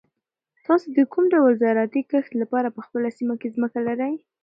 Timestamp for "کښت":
2.11-2.31